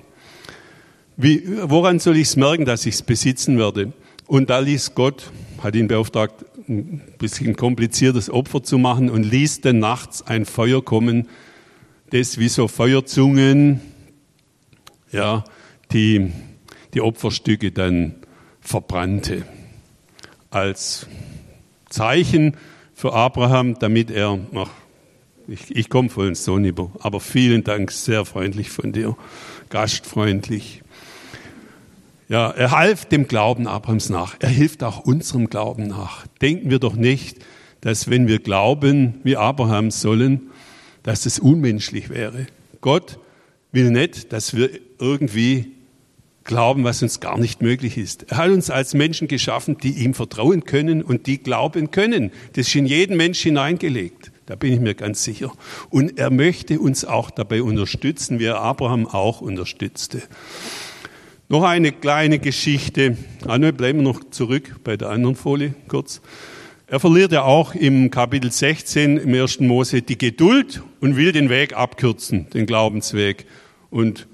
[1.15, 3.93] Wie, woran soll ich es merken, dass ich es besitzen werde?
[4.33, 9.61] Und da ließ Gott, hat ihn beauftragt, ein bisschen kompliziertes Opfer zu machen und ließ
[9.61, 11.29] dann nachts ein Feuer kommen,
[12.09, 13.79] das wie so Feuerzungen,
[15.11, 15.43] ja,
[15.91, 16.31] die
[16.95, 18.15] die Opferstücke dann
[18.59, 19.45] verbrannte.
[20.49, 21.05] Als
[21.91, 22.57] Zeichen
[22.95, 24.71] für Abraham, damit er noch,
[25.47, 29.15] ich, ich komme voll ins Sohn über, aber vielen Dank, sehr freundlich von dir,
[29.69, 30.81] gastfreundlich.
[32.33, 34.37] Ja, er half dem Glauben Abrahams nach.
[34.39, 36.25] Er hilft auch unserem Glauben nach.
[36.41, 37.37] Denken wir doch nicht,
[37.81, 40.49] dass wenn wir glauben wie Abraham sollen,
[41.03, 42.47] dass es unmenschlich wäre.
[42.81, 43.19] Gott
[43.71, 45.73] will nicht, dass wir irgendwie
[46.43, 48.31] glauben, was uns gar nicht möglich ist.
[48.31, 52.31] Er hat uns als Menschen geschaffen, die ihm vertrauen können und die glauben können.
[52.53, 54.31] Das ist in jeden Mensch hineingelegt.
[54.47, 55.53] Da bin ich mir ganz sicher.
[55.91, 60.23] Und er möchte uns auch dabei unterstützen, wie er Abraham auch unterstützte.
[61.49, 63.17] Noch eine kleine Geschichte.
[63.45, 66.21] Anne, bleiben wir noch zurück bei der anderen Folie kurz.
[66.87, 69.59] Er verliert ja auch im Kapitel 16 im 1.
[69.59, 73.45] Mose die Geduld und will den Weg abkürzen, den Glaubensweg.
[73.89, 74.27] Und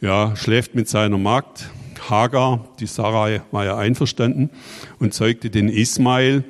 [0.00, 1.68] ja, schläft mit seiner Magd
[2.08, 4.50] Hagar, die Sarai war ja einverstanden
[5.00, 6.44] und zeugte den Ismail.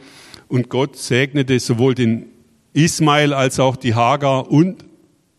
[0.46, 2.26] Und Gott segnete sowohl den
[2.74, 4.84] Ismail als auch die Hagar und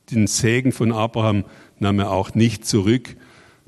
[0.09, 1.45] den Segen von Abraham
[1.79, 3.15] nahm er auch nicht zurück.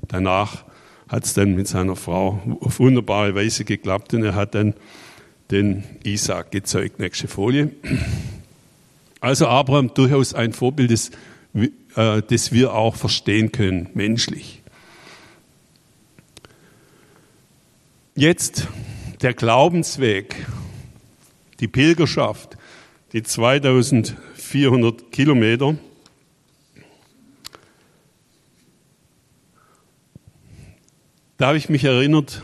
[0.08, 0.65] Danach
[1.08, 4.74] hat es dann mit seiner Frau auf wunderbare Weise geklappt und er hat dann
[5.52, 7.00] den Isaac gezeugt.
[7.00, 7.72] Nächste Folie.
[9.20, 11.12] Also Abraham durchaus ein Vorbild, das,
[11.96, 14.62] äh, das wir auch verstehen können, menschlich.
[18.16, 18.68] Jetzt
[19.22, 20.46] der Glaubensweg,
[21.60, 22.58] die Pilgerschaft,
[23.14, 25.76] die 2400 Kilometer.
[31.46, 32.42] Da habe ich mich erinnert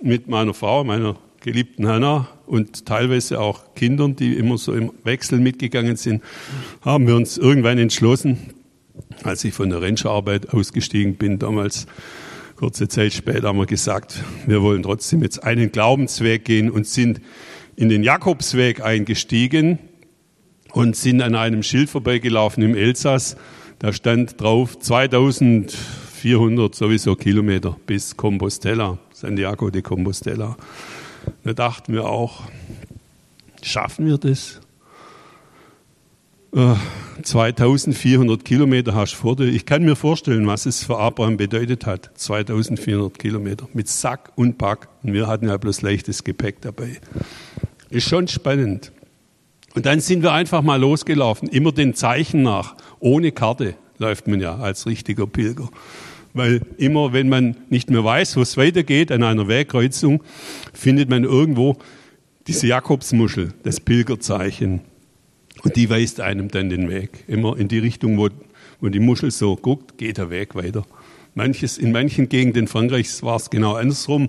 [0.00, 5.40] mit meiner Frau, meiner geliebten Hannah und teilweise auch Kindern, die immer so im Wechsel
[5.40, 6.22] mitgegangen sind,
[6.80, 8.38] haben wir uns irgendwann entschlossen,
[9.24, 11.88] als ich von der Rangerarbeit ausgestiegen bin, damals
[12.54, 17.20] kurze Zeit später haben wir gesagt, wir wollen trotzdem jetzt einen Glaubensweg gehen und sind
[17.74, 19.80] in den Jakobsweg eingestiegen
[20.70, 23.36] und sind an einem Schild vorbeigelaufen im Elsass.
[23.80, 24.78] Da stand drauf
[26.20, 30.54] 2400 sowieso Kilometer bis Compostela, Santiago de Compostela.
[31.44, 32.42] Da dachten wir auch,
[33.62, 34.60] schaffen wir das?
[37.22, 39.44] 2400 äh, Kilometer hast du vor dir.
[39.44, 42.10] Ich kann mir vorstellen, was es für Abraham bedeutet hat.
[42.14, 44.88] 2400 Kilometer mit Sack und Pack.
[45.02, 47.00] Und wir hatten ja bloß leichtes Gepäck dabei.
[47.88, 48.92] Ist schon spannend.
[49.74, 52.74] Und dann sind wir einfach mal losgelaufen, immer den Zeichen nach.
[52.98, 55.68] Ohne Karte läuft man ja als richtiger Pilger.
[56.32, 60.22] Weil immer, wenn man nicht mehr weiß, wo es weitergeht an einer Wegkreuzung,
[60.72, 61.76] findet man irgendwo
[62.46, 64.80] diese Jakobsmuschel, das Pilgerzeichen.
[65.62, 67.24] Und die weist einem dann den Weg.
[67.26, 68.28] Immer in die Richtung, wo,
[68.80, 70.86] wo die Muschel so guckt, geht der Weg weiter.
[71.34, 74.28] Manches, in manchen Gegenden Frankreichs war es genau andersrum.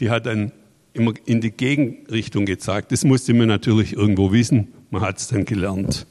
[0.00, 0.52] Die hat dann
[0.92, 2.92] immer in die Gegenrichtung gezeigt.
[2.92, 4.68] Das musste man natürlich irgendwo wissen.
[4.90, 6.06] Man hat es dann gelernt.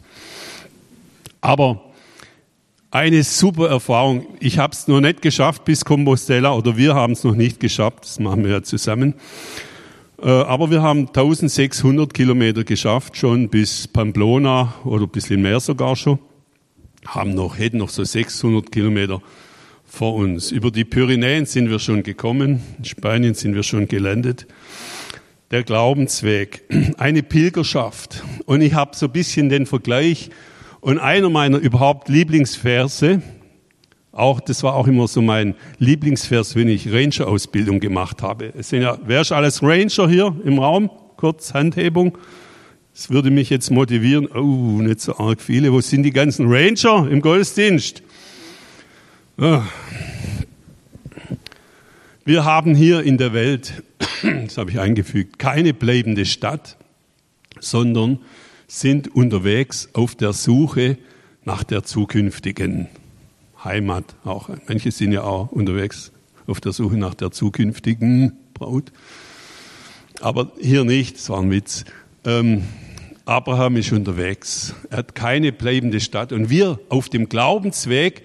[1.42, 1.93] Aber
[2.94, 4.28] eine super Erfahrung.
[4.40, 8.04] Ich habe es noch nicht geschafft bis Compostela oder wir haben es noch nicht geschafft.
[8.04, 9.16] Das machen wir ja zusammen.
[10.22, 15.96] Äh, aber wir haben 1600 Kilometer geschafft, schon bis Pamplona oder ein bisschen mehr sogar
[15.96, 16.20] schon.
[17.08, 19.24] Haben noch, hätten noch so 600 Kilometer
[19.84, 20.52] vor uns.
[20.52, 22.62] Über die Pyrenäen sind wir schon gekommen.
[22.78, 24.46] In Spanien sind wir schon gelandet.
[25.50, 26.62] Der Glaubensweg,
[27.00, 28.24] eine Pilgerschaft.
[28.46, 30.30] Und ich habe so ein bisschen den Vergleich.
[30.84, 33.22] Und einer meiner überhaupt Lieblingsverse,
[34.12, 38.52] auch, das war auch immer so mein Lieblingsvers, wenn ich Ranger-Ausbildung gemacht habe.
[38.54, 40.92] Es sind ja, wer ist alles Ranger hier im Raum?
[41.16, 42.18] Kurz Handhebung.
[42.94, 44.28] Das würde mich jetzt motivieren.
[44.28, 45.72] Oh, nicht so arg viele.
[45.72, 48.04] Wo sind die ganzen Ranger im Gottesdienst?
[49.38, 49.64] Ah.
[52.26, 53.84] Wir haben hier in der Welt,
[54.22, 56.76] das habe ich eingefügt, keine bleibende Stadt,
[57.62, 58.20] sondern
[58.74, 60.98] sind unterwegs auf der Suche
[61.46, 62.88] nach der zukünftigen
[63.64, 64.50] Heimat auch.
[64.68, 66.12] Manche sind ja auch unterwegs
[66.48, 68.92] auf der Suche nach der zukünftigen Braut.
[70.22, 71.86] Aber hier nicht, das war ein Witz.
[72.26, 72.64] Ähm,
[73.26, 74.74] Abraham ist unterwegs.
[74.90, 76.34] Er hat keine bleibende Stadt.
[76.34, 78.24] Und wir auf dem Glaubensweg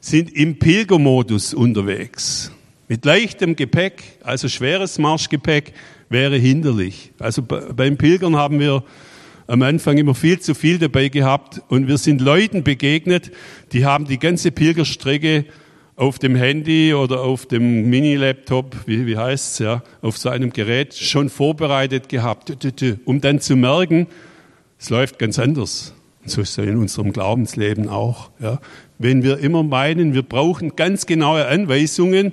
[0.00, 2.52] sind im Pilgermodus unterwegs.
[2.86, 5.72] Mit leichtem Gepäck, also schweres Marschgepäck
[6.08, 7.10] wäre hinderlich.
[7.18, 8.84] Also beim Pilgern haben wir
[9.48, 13.32] am Anfang immer viel zu viel dabei gehabt und wir sind Leuten begegnet,
[13.72, 15.46] die haben die ganze Pilgerstrecke
[15.96, 20.94] auf dem Handy oder auf dem Mini-Laptop, wie, wie heißt's ja, auf so einem Gerät
[20.94, 22.52] schon vorbereitet gehabt,
[23.06, 24.06] um dann zu merken,
[24.78, 25.94] es läuft ganz anders.
[26.24, 28.30] So ist es in unserem Glaubensleben auch.
[28.38, 28.60] Ja.
[28.98, 32.32] Wenn wir immer meinen, wir brauchen ganz genaue Anweisungen,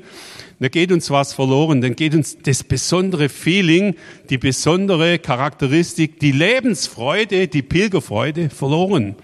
[0.60, 3.96] dann geht uns was verloren, dann geht uns das besondere Feeling,
[4.30, 9.16] die besondere Charakteristik, die Lebensfreude, die Pilgerfreude verloren.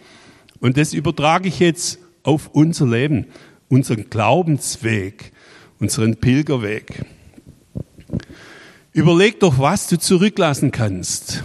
[0.59, 3.27] Und das übertrage ich jetzt auf unser Leben,
[3.69, 5.31] unseren Glaubensweg,
[5.79, 7.05] unseren Pilgerweg.
[8.93, 11.43] Überleg doch, was du zurücklassen kannst,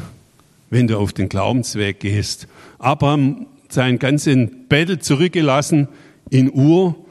[0.69, 2.49] wenn du auf den Glaubensweg gehst.
[2.79, 5.89] Abraham seinen ganzen Bettel zurückgelassen
[6.29, 7.06] in Ur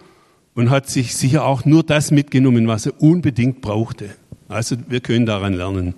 [0.56, 4.10] und hat sich sicher auch nur das mitgenommen, was er unbedingt brauchte.
[4.48, 5.94] Also wir können daran lernen.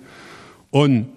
[0.70, 1.08] Und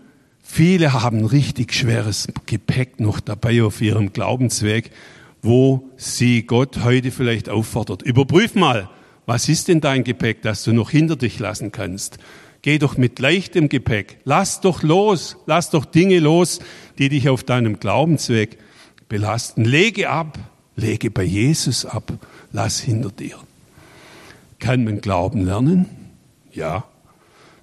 [0.53, 4.91] Viele haben richtig schweres Gepäck noch dabei auf ihrem Glaubensweg,
[5.41, 8.01] wo sie Gott heute vielleicht auffordert.
[8.01, 8.89] Überprüf mal,
[9.25, 12.17] was ist denn dein Gepäck, das du noch hinter dich lassen kannst?
[12.63, 14.17] Geh doch mit leichtem Gepäck.
[14.25, 15.37] Lass doch los.
[15.45, 16.59] Lass doch Dinge los,
[16.97, 18.57] die dich auf deinem Glaubensweg
[19.07, 19.63] belasten.
[19.63, 20.37] Lege ab.
[20.75, 22.11] Lege bei Jesus ab.
[22.51, 23.35] Lass hinter dir.
[24.59, 25.87] Kann man Glauben lernen?
[26.51, 26.85] Ja,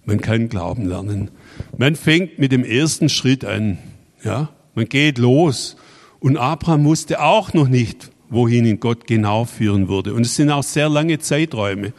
[0.04, 1.30] man kann Glauben lernen.
[1.76, 3.78] Man fängt mit dem ersten Schritt an.
[4.24, 5.76] Ja, man geht los.
[6.20, 10.14] Und Abraham wusste auch noch nicht, wohin ihn Gott genau führen würde.
[10.14, 11.92] Und es sind auch sehr lange Zeiträume.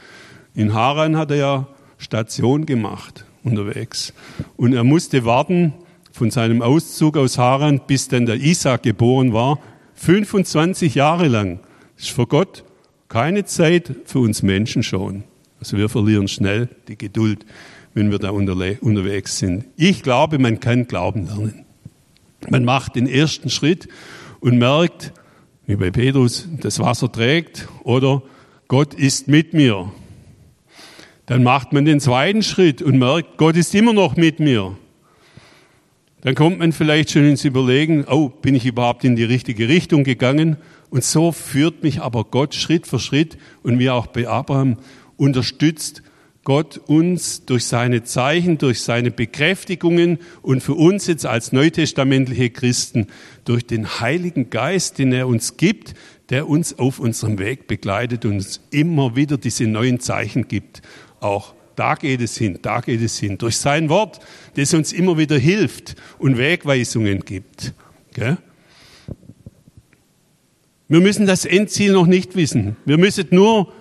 [0.55, 4.13] In Haran hat er ja Station gemacht unterwegs.
[4.57, 5.73] Und er musste warten
[6.11, 9.59] von seinem Auszug aus Haran, bis dann der Isaac geboren war,
[9.95, 11.59] 25 Jahre lang.
[11.95, 12.63] Das ist für Gott
[13.09, 15.23] keine Zeit, für uns Menschen schon.
[15.59, 17.45] Also wir verlieren schnell die Geduld,
[17.93, 19.65] wenn wir da unterwegs sind.
[19.75, 21.65] Ich glaube, man kann Glauben lernen.
[22.49, 23.89] Man macht den ersten Schritt
[24.39, 25.11] und merkt,
[25.65, 28.23] wie bei Petrus, das Wasser trägt oder
[28.67, 29.91] Gott ist mit mir.
[31.25, 34.77] Dann macht man den zweiten Schritt und merkt, Gott ist immer noch mit mir.
[36.21, 40.03] Dann kommt man vielleicht schon ins Überlegen, oh, bin ich überhaupt in die richtige Richtung
[40.03, 40.57] gegangen?
[40.89, 44.77] Und so führt mich aber Gott Schritt für Schritt und wie auch bei Abraham
[45.17, 46.03] unterstützt
[46.43, 53.07] Gott uns durch seine Zeichen, durch seine Bekräftigungen und für uns jetzt als neutestamentliche Christen
[53.45, 55.93] durch den Heiligen Geist, den er uns gibt,
[56.29, 60.81] der uns auf unserem Weg begleitet und uns immer wieder diese neuen Zeichen gibt.
[61.19, 63.37] Auch da geht es hin, da geht es hin.
[63.37, 64.19] Durch sein Wort,
[64.55, 67.73] das uns immer wieder hilft und Wegweisungen gibt.
[68.13, 68.37] Gell?
[70.89, 72.75] Wir müssen das Endziel noch nicht wissen.
[72.83, 73.71] Wir müssen nur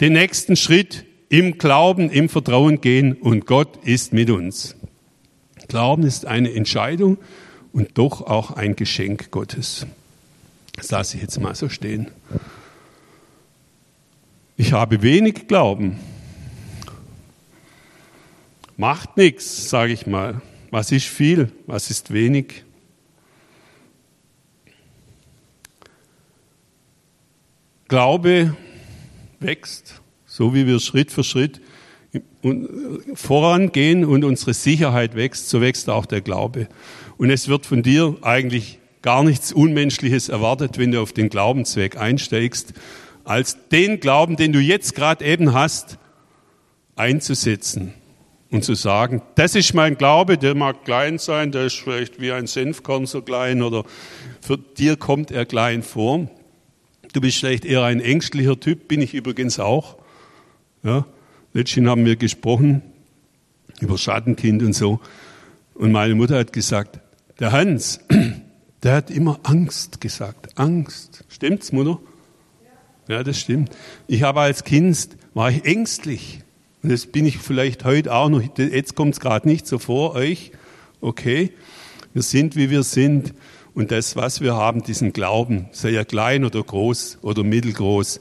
[0.00, 4.76] den nächsten Schritt im Glauben, im Vertrauen gehen und Gott ist mit uns.
[5.66, 7.18] Glauben ist eine Entscheidung
[7.72, 9.84] und doch auch ein Geschenk Gottes.
[10.76, 12.06] Das lasse ich jetzt mal so stehen.
[14.56, 15.98] Ich habe wenig Glauben.
[18.78, 20.40] Macht nichts, sage ich mal.
[20.70, 21.50] Was ist viel?
[21.66, 22.64] Was ist wenig?
[27.88, 28.56] Glaube
[29.40, 30.00] wächst
[30.38, 31.60] so wie wir Schritt für Schritt
[33.14, 36.68] vorangehen und unsere Sicherheit wächst, so wächst auch der Glaube.
[37.16, 41.96] Und es wird von dir eigentlich gar nichts Unmenschliches erwartet, wenn du auf den Glaubensweg
[41.96, 42.74] einsteigst,
[43.24, 45.98] als den Glauben, den du jetzt gerade eben hast,
[46.94, 47.94] einzusetzen
[48.50, 52.32] und zu sagen, das ist mein Glaube, der mag klein sein, der ist vielleicht wie
[52.32, 53.84] ein Senfkorn so klein oder
[54.40, 56.28] für dir kommt er klein vor.
[57.12, 59.96] Du bist vielleicht eher ein ängstlicher Typ, bin ich übrigens auch.
[60.82, 61.06] Ja,
[61.52, 62.82] letztens haben wir gesprochen
[63.80, 65.00] über Schattenkind und so.
[65.74, 67.00] Und meine Mutter hat gesagt,
[67.38, 68.00] der Hans,
[68.82, 70.58] der hat immer Angst gesagt.
[70.58, 71.24] Angst.
[71.28, 72.00] Stimmt's, Mutter?
[73.08, 73.70] Ja, das stimmt.
[74.06, 76.42] Ich habe als Kind, war ich ängstlich.
[76.88, 78.40] Und das bin ich vielleicht heute auch noch.
[78.56, 80.52] Jetzt kommt es gerade nicht so vor euch.
[81.02, 81.52] Okay,
[82.14, 83.34] wir sind, wie wir sind.
[83.74, 88.20] Und das, was wir haben, diesen Glauben, sei er klein oder groß oder mittelgroß,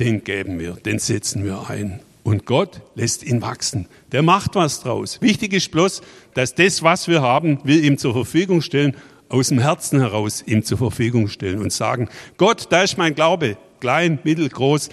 [0.00, 2.00] den geben wir, den setzen wir ein.
[2.24, 3.86] Und Gott lässt ihn wachsen.
[4.10, 5.22] Der macht was draus.
[5.22, 6.02] Wichtig ist bloß,
[6.34, 8.96] dass das, was wir haben, wir ihm zur Verfügung stellen,
[9.28, 13.56] aus dem Herzen heraus ihm zur Verfügung stellen und sagen, Gott, da ist mein Glaube,
[13.78, 14.88] klein, mittel, groß,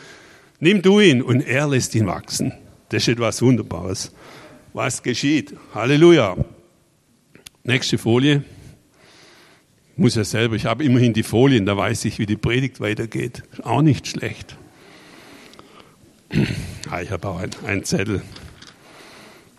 [0.60, 2.54] nimm du ihn und er lässt ihn wachsen.
[2.96, 4.14] Das ist etwas Wunderbares.
[4.72, 5.54] Was geschieht?
[5.74, 6.38] Halleluja.
[7.66, 8.46] Nächste Folie.
[9.92, 12.80] Ich muss ja selber, ich habe immerhin die Folien, da weiß ich, wie die Predigt
[12.80, 13.44] weitergeht.
[13.64, 14.56] Auch nicht schlecht.
[16.90, 18.22] Ah, ich habe auch einen Zettel.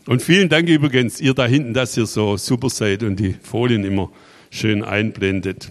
[0.06, 3.84] Und vielen Dank übrigens, ihr da hinten, dass ihr so super seid und die Folien
[3.84, 4.10] immer
[4.48, 5.68] schön einblendet.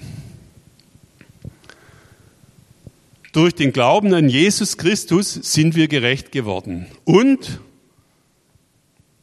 [3.35, 6.85] Durch den Glauben an Jesus Christus sind wir gerecht geworden.
[7.03, 7.59] Und,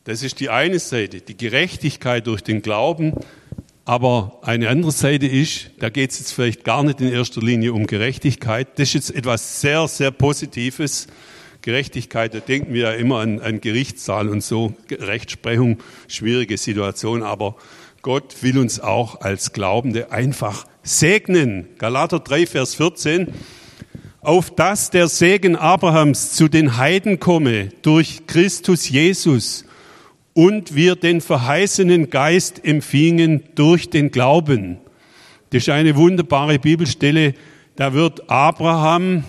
[0.04, 3.14] das ist die eine Seite, die Gerechtigkeit durch den Glauben.
[3.86, 7.72] Aber eine andere Seite ist, da geht es jetzt vielleicht gar nicht in erster Linie
[7.72, 8.78] um Gerechtigkeit.
[8.78, 11.06] Das ist jetzt etwas sehr, sehr Positives.
[11.62, 17.56] Gerechtigkeit, da denken wir ja immer an, an Gerichtssaal und so, Rechtsprechung, schwierige Situation, aber
[18.02, 21.68] Gott will uns auch als Glaubende einfach segnen.
[21.78, 23.32] Galater 3, Vers 14.
[24.24, 29.64] Auf dass der Segen Abrahams zu den Heiden komme durch Christus Jesus
[30.32, 34.78] und wir den verheißenen Geist empfingen durch den Glauben.
[35.50, 37.34] Das ist eine wunderbare Bibelstelle.
[37.74, 39.24] Da wird Abraham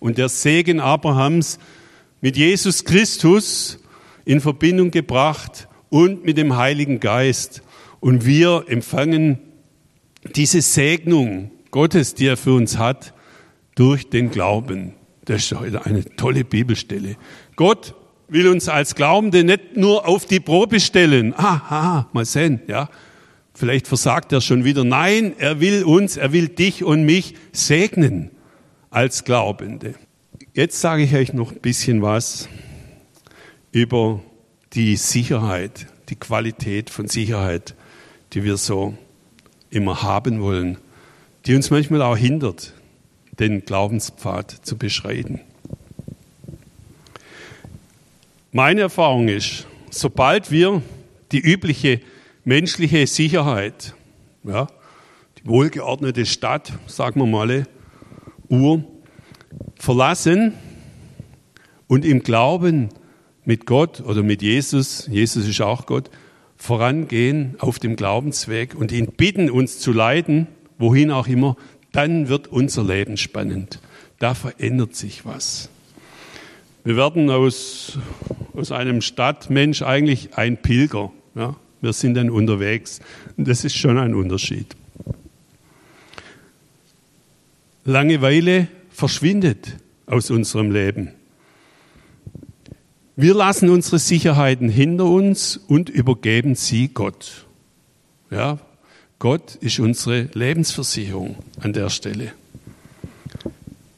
[0.00, 1.60] und der Segen Abrahams
[2.20, 3.78] mit Jesus Christus
[4.24, 7.62] in Verbindung gebracht und mit dem Heiligen Geist.
[8.00, 9.38] Und wir empfangen
[10.34, 13.14] diese Segnung Gottes, die er für uns hat,
[13.74, 14.94] durch den Glauben.
[15.24, 17.16] Das ist heute eine tolle Bibelstelle.
[17.56, 17.94] Gott
[18.28, 21.34] will uns als Glaubende nicht nur auf die Probe stellen.
[21.36, 22.88] Aha, mal sehen, ja.
[23.54, 24.84] Vielleicht versagt er schon wieder.
[24.84, 28.30] Nein, er will uns, er will dich und mich segnen
[28.90, 29.94] als Glaubende.
[30.54, 32.48] Jetzt sage ich euch noch ein bisschen was
[33.70, 34.20] über
[34.72, 37.74] die Sicherheit, die Qualität von Sicherheit,
[38.32, 38.94] die wir so
[39.70, 40.78] immer haben wollen,
[41.46, 42.74] die uns manchmal auch hindert,
[43.38, 45.40] den Glaubenspfad zu beschreiten.
[48.52, 50.82] Meine Erfahrung ist, sobald wir
[51.32, 52.00] die übliche
[52.44, 53.94] menschliche Sicherheit,
[54.44, 54.66] ja,
[55.38, 57.66] die wohlgeordnete Stadt, sagen wir mal,
[58.48, 58.84] Uhr,
[59.76, 60.52] verlassen
[61.86, 62.90] und im Glauben
[63.44, 66.10] mit Gott oder mit Jesus, Jesus ist auch Gott,
[66.56, 70.46] vorangehen auf dem Glaubensweg und ihn bitten, uns zu leiten,
[70.78, 71.56] wohin auch immer,
[71.92, 73.80] dann wird unser Leben spannend.
[74.18, 75.68] Da verändert sich was.
[76.84, 77.98] Wir werden aus,
[78.54, 81.12] aus einem Stadtmensch eigentlich ein Pilger.
[81.34, 81.56] Ja?
[81.80, 83.00] Wir sind dann unterwegs.
[83.36, 84.74] Und das ist schon ein Unterschied.
[87.84, 89.76] Langeweile verschwindet
[90.06, 91.12] aus unserem Leben.
[93.16, 97.46] Wir lassen unsere Sicherheiten hinter uns und übergeben sie Gott.
[98.30, 98.58] Ja,
[99.22, 102.32] Gott ist unsere Lebensversicherung an der Stelle.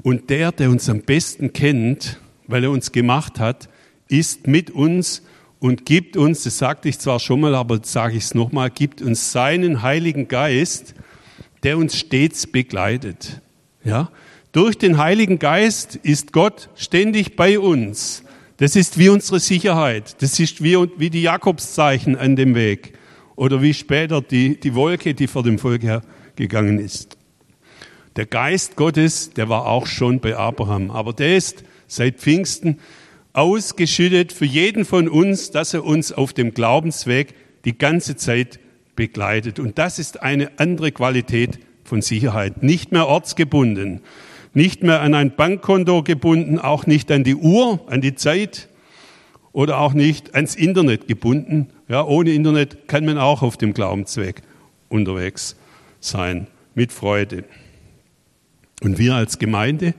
[0.03, 3.71] Und der, der uns am besten kennt, weil er uns gemacht hat,
[4.07, 5.23] ist mit uns
[5.61, 9.01] und gibt uns, das sagte ich zwar schon mal, aber sage ich es nochmal, gibt
[9.01, 10.95] uns seinen Heiligen Geist,
[11.63, 13.41] der uns stets begleitet.
[13.83, 14.11] Ja?
[14.53, 18.25] Durch den Heiligen Geist ist Gott ständig bei uns.
[18.59, 20.21] Das ist wie unsere Sicherheit.
[20.21, 22.99] Das ist wie, wie die Jakobszeichen an dem Weg.
[23.37, 27.19] Oder wie später die, die Wolke, die vor dem Volk hergegangen ist.
[28.17, 30.91] Der Geist Gottes, der war auch schon bei Abraham.
[30.91, 32.79] Aber der ist seit Pfingsten
[33.33, 38.61] ausgeschüttet für jeden von uns, dass er uns auf dem Glaubensweg die ganze Zeit
[38.95, 39.59] begleitet.
[39.59, 42.63] Und das ist eine andere Qualität von Sicherheit.
[42.63, 44.01] Nicht mehr ortsgebunden,
[44.53, 48.69] nicht mehr an ein Bankkonto gebunden, auch nicht an die Uhr, an die Zeit
[49.53, 51.71] oder auch nicht ans Internet gebunden.
[51.87, 54.43] Ja, ohne Internet kann man auch auf dem Glaubensweg
[54.89, 55.55] unterwegs
[56.01, 57.45] sein, mit Freude.
[58.83, 59.95] Und wir als Gemeinde,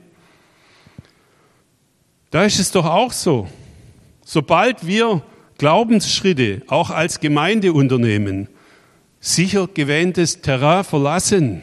[2.31, 3.47] da ist es doch auch so.
[4.23, 5.21] Sobald wir
[5.57, 8.49] Glaubensschritte auch als Gemeinde unternehmen,
[9.19, 11.61] sicher gewähntes Terrain verlassen,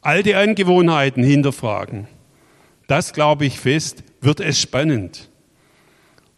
[0.00, 2.08] alte Angewohnheiten hinterfragen.
[2.86, 5.28] Das glaube ich fest, wird es spannend.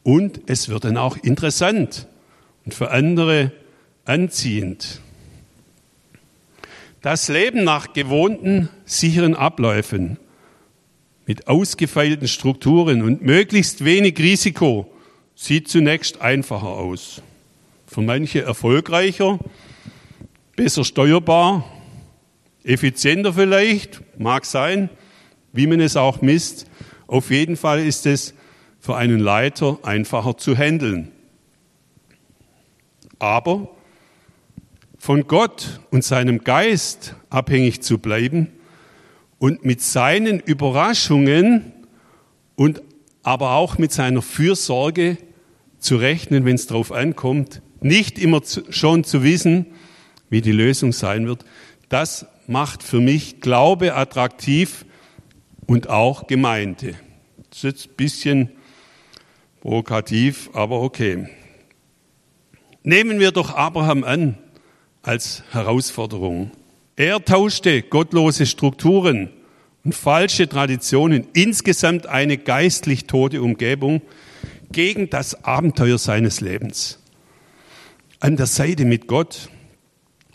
[0.03, 2.09] Und es wird dann auch interessant
[2.71, 3.51] und für andere
[4.05, 5.01] anziehend.
[7.03, 10.19] Das Leben nach gewohnten, sicheren Abläufen
[11.27, 14.89] mit ausgefeilten Strukturen und möglichst wenig Risiko
[15.35, 17.23] sieht zunächst einfacher aus.
[17.89, 19.41] Für manche erfolgreicher,
[20.55, 21.65] besser steuerbar
[22.63, 24.91] Effizienter vielleicht, mag sein,
[25.53, 26.67] wie man es auch misst.
[27.09, 28.33] Auf jeden Fall ist es
[28.79, 31.11] für einen Leiter einfacher zu handeln.
[33.21, 33.69] Aber
[34.99, 38.49] von Gott und seinem Geist abhängig zu bleiben
[39.39, 41.73] und mit seinen Überraschungen
[42.57, 42.83] und
[43.23, 45.17] aber auch mit seiner Fürsorge
[45.79, 49.67] zu rechnen, wenn es darauf ankommt, nicht immer schon zu wissen,
[50.29, 51.45] wie die Lösung sein wird,
[51.89, 54.85] das macht für mich Glaube attraktiv
[55.67, 56.95] und auch Gemeinde.
[57.49, 58.51] Das ist jetzt ein bisschen
[59.61, 61.29] provokativ, aber okay.
[62.83, 64.39] Nehmen wir doch Abraham an
[65.03, 66.51] als Herausforderung.
[66.97, 69.29] Er tauschte gottlose Strukturen
[69.85, 74.01] und falsche Traditionen, insgesamt eine geistlich tote Umgebung,
[74.73, 76.99] gegen das Abenteuer seines Lebens.
[78.19, 79.51] An der Seite mit Gott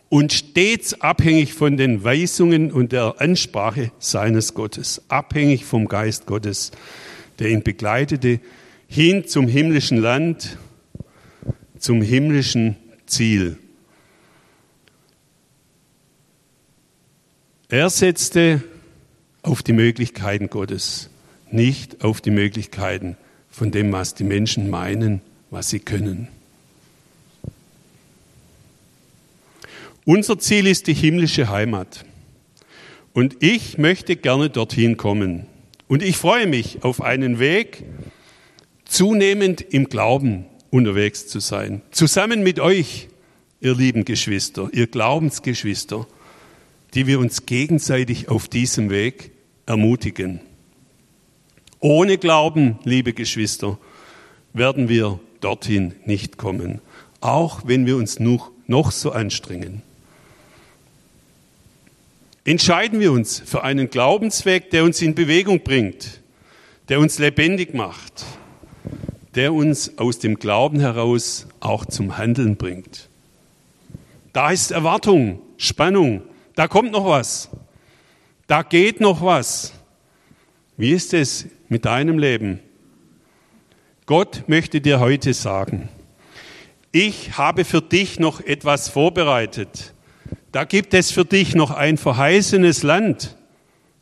[0.09, 6.71] und stets abhängig von den Weisungen und der Ansprache seines Gottes, abhängig vom Geist Gottes,
[7.39, 8.39] der ihn begleitete
[8.87, 10.57] hin zum himmlischen Land,
[11.85, 13.59] zum himmlischen Ziel.
[17.69, 18.63] Er setzte
[19.43, 21.11] auf die Möglichkeiten Gottes,
[21.51, 23.17] nicht auf die Möglichkeiten
[23.51, 25.21] von dem, was die Menschen meinen,
[25.51, 26.27] was sie können.
[30.05, 32.03] Unser Ziel ist die himmlische Heimat.
[33.13, 35.45] Und ich möchte gerne dorthin kommen.
[35.87, 37.83] Und ich freue mich auf einen Weg,
[38.85, 41.81] zunehmend im Glauben unterwegs zu sein.
[41.91, 43.07] Zusammen mit euch
[43.61, 46.05] ihr lieben Geschwister, ihr Glaubensgeschwister,
[46.93, 49.31] die wir uns gegenseitig auf diesem Weg
[49.65, 50.41] ermutigen.
[51.79, 53.77] Ohne Glauben, liebe Geschwister,
[54.53, 56.81] werden wir dorthin nicht kommen,
[57.21, 59.81] auch wenn wir uns noch, noch so anstrengen.
[62.43, 66.21] Entscheiden wir uns für einen Glaubensweg, der uns in Bewegung bringt,
[66.89, 68.25] der uns lebendig macht,
[69.35, 73.09] der uns aus dem Glauben heraus auch zum Handeln bringt.
[74.33, 76.23] Da ist Erwartung, Spannung,
[76.55, 77.49] da kommt noch was,
[78.47, 79.73] da geht noch was.
[80.77, 82.59] Wie ist es mit deinem Leben?
[84.05, 85.89] Gott möchte dir heute sagen,
[86.91, 89.93] ich habe für dich noch etwas vorbereitet.
[90.51, 93.35] Da gibt es für dich noch ein verheißenes Land,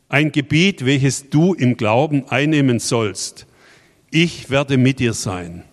[0.08, 3.46] ein Gebiet, welches du im Glauben einnehmen sollst.
[4.14, 5.64] Ich werde mit dir sein.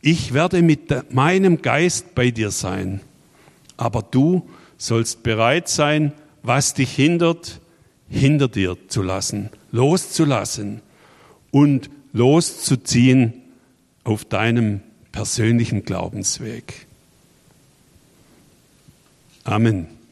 [0.00, 3.02] Ich werde mit meinem Geist bei dir sein.
[3.76, 4.48] Aber du
[4.78, 7.60] sollst bereit sein, was dich hindert,
[8.08, 10.80] hinter dir zu lassen, loszulassen
[11.50, 13.42] und loszuziehen
[14.04, 14.80] auf deinem
[15.12, 16.86] persönlichen Glaubensweg.
[19.44, 19.99] Amen.